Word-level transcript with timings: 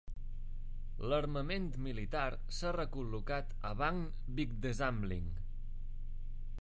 L'armament 1.11 1.67
militar 1.87 2.23
s'ha 2.59 2.71
recol·locat 2.77 3.53
a 3.73 3.75
Bagn 3.83 4.03
Bygdesamling. 4.41 5.29